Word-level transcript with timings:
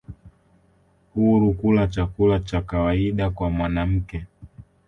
huru 1.13 1.53
kula 1.53 1.87
chakula 1.87 2.39
cha 2.39 2.61
kawaida 2.61 3.29
kwa 3.29 3.49
mwanamke 3.49 4.25